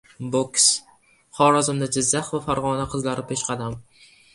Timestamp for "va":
2.35-2.43